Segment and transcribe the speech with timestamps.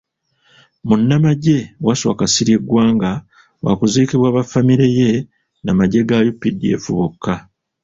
[0.87, 3.11] Munnamagye, Wasswa Kasirye Gwanga
[3.65, 5.09] wakuziikwa ba famire ye
[5.63, 7.33] n'amagye ga UPDF bokka.